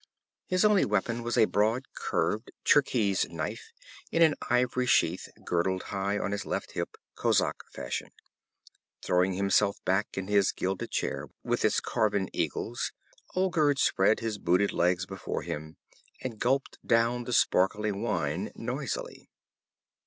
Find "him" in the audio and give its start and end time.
15.43-15.77